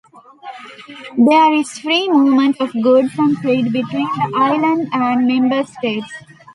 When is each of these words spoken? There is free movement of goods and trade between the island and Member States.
There 1.15 1.53
is 1.53 1.77
free 1.77 2.09
movement 2.09 2.59
of 2.59 2.73
goods 2.73 3.11
and 3.19 3.37
trade 3.37 3.65
between 3.71 4.07
the 4.07 4.31
island 4.35 4.87
and 4.91 5.27
Member 5.27 5.63
States. 5.63 6.11